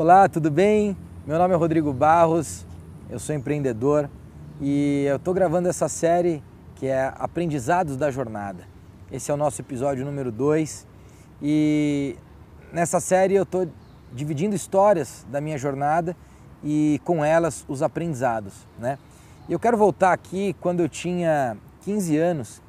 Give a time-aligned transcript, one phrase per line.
[0.00, 0.96] Olá, tudo bem?
[1.26, 2.64] Meu nome é Rodrigo Barros,
[3.10, 4.08] eu sou empreendedor
[4.58, 6.42] e eu estou gravando essa série
[6.76, 8.64] que é Aprendizados da Jornada.
[9.12, 10.86] Esse é o nosso episódio número 2
[11.42, 12.16] e
[12.72, 13.68] nessa série eu estou
[14.10, 16.16] dividindo histórias da minha jornada
[16.64, 18.66] e com elas os aprendizados.
[18.78, 18.98] Né?
[19.50, 22.62] Eu quero voltar aqui quando eu tinha 15 anos,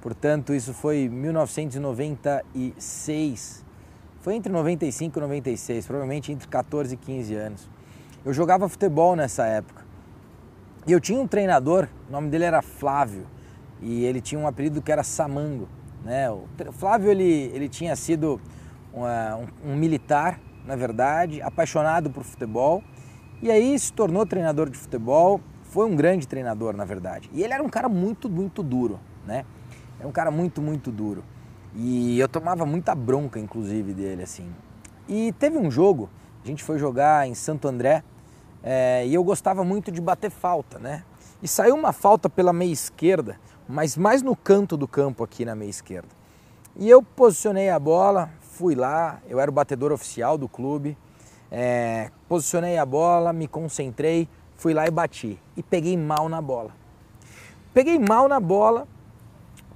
[0.00, 3.62] portanto isso foi 1996
[4.22, 7.68] foi entre 95 e 96, provavelmente entre 14 e 15 anos.
[8.24, 9.82] Eu jogava futebol nessa época.
[10.86, 13.26] E eu tinha um treinador, o nome dele era Flávio,
[13.80, 15.68] e ele tinha um apelido que era Samango.
[16.04, 16.30] Né?
[16.30, 18.40] O Flávio ele, ele tinha sido
[18.92, 22.82] uma, um, um militar, na verdade, apaixonado por futebol,
[23.42, 27.28] e aí se tornou treinador de futebol, foi um grande treinador, na verdade.
[27.32, 29.44] E ele era um cara muito, muito duro, né?
[29.98, 31.24] Era um cara muito, muito duro.
[31.74, 34.52] E eu tomava muita bronca, inclusive, dele, assim.
[35.08, 36.08] E teve um jogo,
[36.44, 38.02] a gente foi jogar em Santo André,
[38.62, 41.04] é, e eu gostava muito de bater falta, né?
[41.42, 43.38] E saiu uma falta pela meia esquerda,
[43.68, 46.08] mas mais no canto do campo aqui na meia esquerda.
[46.76, 50.96] E eu posicionei a bola, fui lá, eu era o batedor oficial do clube,
[51.50, 55.38] é, posicionei a bola, me concentrei, fui lá e bati.
[55.56, 56.70] E peguei mal na bola.
[57.74, 58.86] Peguei mal na bola,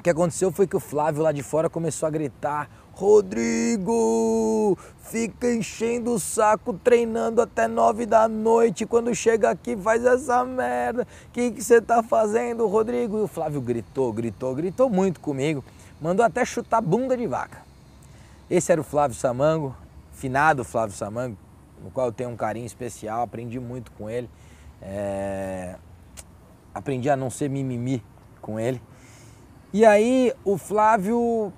[0.07, 6.13] que aconteceu foi que o Flávio lá de fora começou a gritar: Rodrigo, fica enchendo
[6.13, 8.87] o saco treinando até nove da noite.
[8.87, 11.03] Quando chega aqui faz essa merda.
[11.03, 13.19] O que você tá fazendo, Rodrigo?
[13.19, 15.65] E o Flávio gritou, gritou, gritou muito comigo.
[16.01, 17.63] Mandou até chutar bunda de vaca.
[18.49, 19.75] Esse era o Flávio Samango,
[20.13, 21.37] finado Flávio Samango,
[21.83, 23.23] no qual eu tenho um carinho especial.
[23.23, 24.31] Aprendi muito com ele.
[24.81, 25.75] É...
[26.73, 28.01] Aprendi a não ser mimimi
[28.41, 28.81] com ele.
[29.77, 31.53] E aí o Flávio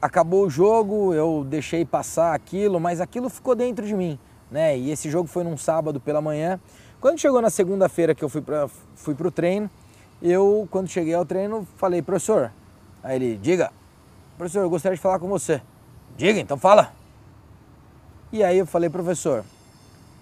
[0.00, 4.16] acabou o jogo, eu deixei passar aquilo, mas aquilo ficou dentro de mim,
[4.48, 4.78] né?
[4.78, 6.60] E esse jogo foi num sábado pela manhã.
[7.00, 9.68] Quando chegou na segunda-feira que eu fui para fui o treino,
[10.22, 12.52] eu, quando cheguei ao treino, falei, professor,
[13.02, 13.72] aí ele, diga,
[14.38, 15.60] professor, eu gostaria de falar com você.
[16.16, 16.92] Diga, então fala.
[18.30, 19.44] E aí eu falei, professor,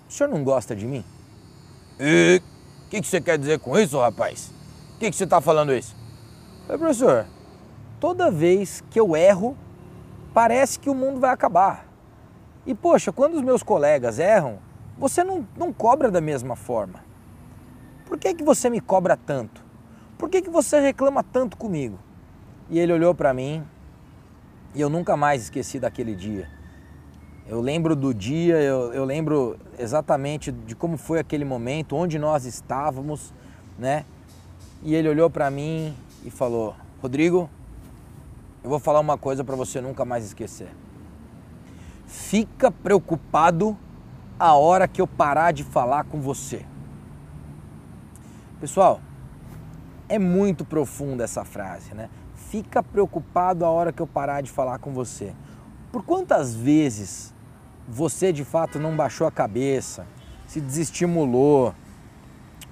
[0.09, 1.05] o senhor não gosta de mim?
[1.99, 2.41] E
[2.87, 4.51] o que, que você quer dizer com isso, rapaz?
[4.97, 6.00] O que, que você está falando isso?
[6.71, 7.27] Falei, professor,
[7.99, 9.57] toda vez que eu erro,
[10.33, 11.85] parece que o mundo vai acabar.
[12.65, 14.61] E poxa, quando os meus colegas erram,
[14.97, 17.03] você não, não cobra da mesma forma.
[18.07, 19.65] Por que, que você me cobra tanto?
[20.17, 21.99] Por que, que você reclama tanto comigo?
[22.69, 23.65] E ele olhou para mim
[24.73, 26.49] e eu nunca mais esqueci daquele dia.
[27.49, 32.45] Eu lembro do dia, eu, eu lembro exatamente de como foi aquele momento, onde nós
[32.45, 33.35] estávamos,
[33.77, 34.05] né?
[34.85, 37.49] E ele olhou para mim e falou: Rodrigo,
[38.63, 40.69] eu vou falar uma coisa para você nunca mais esquecer.
[42.07, 43.77] Fica preocupado
[44.39, 46.65] a hora que eu parar de falar com você.
[48.61, 49.01] Pessoal,
[50.09, 52.11] é muito profunda essa frase, né?
[52.35, 55.33] Fica preocupado a hora que eu parar de falar com você.
[55.93, 57.33] Por quantas vezes
[57.89, 60.07] você de fato não baixou a cabeça,
[60.47, 61.75] se desestimulou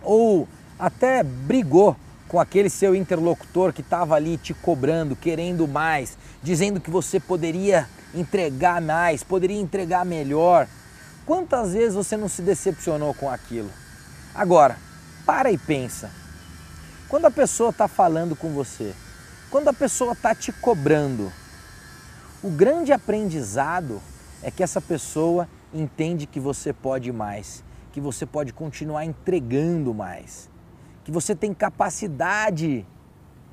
[0.03, 0.48] ou
[0.78, 1.97] até brigou
[2.28, 7.89] com aquele seu interlocutor que estava ali te cobrando, querendo mais, dizendo que você poderia
[8.15, 10.69] entregar mais, poderia entregar melhor.
[11.25, 13.71] Quantas vezes você não se decepcionou com aquilo?
[14.34, 14.77] Agora,
[15.25, 16.11] para e pensa.
[17.09, 18.95] Quando a pessoa está falando com você,
[19.50, 21.33] quando a pessoa está te cobrando,
[22.43, 24.03] o grande aprendizado
[24.43, 30.49] é que essa pessoa entende que você pode mais, que você pode continuar entregando mais
[31.09, 32.87] que você tem capacidade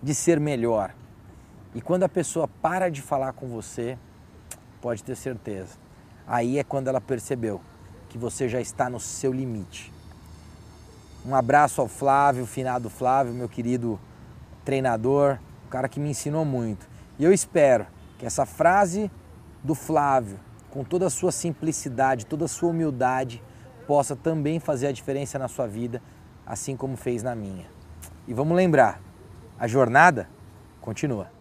[0.04, 0.94] de ser melhor.
[1.74, 3.98] E quando a pessoa para de falar com você,
[4.82, 5.78] pode ter certeza.
[6.28, 7.62] Aí é quando ela percebeu
[8.10, 9.90] que você já está no seu limite.
[11.26, 13.98] Um abraço ao Flávio, finado Flávio, meu querido
[14.66, 15.40] treinador,
[15.70, 16.86] cara que me ensinou muito.
[17.18, 17.88] E eu espero
[18.20, 19.10] que essa frase
[19.64, 23.42] do Flávio, com toda a sua simplicidade, toda a sua humildade,
[23.88, 26.02] possa também fazer a diferença na sua vida
[26.46, 27.66] assim como fez na minha.
[28.28, 29.02] E vamos lembrar,
[29.58, 30.30] a jornada
[30.80, 31.35] continua.